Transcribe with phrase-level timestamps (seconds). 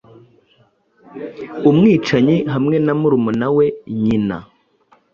[1.69, 3.65] Umwicanyi-hamwe-na murumuna we
[4.03, 4.37] nyina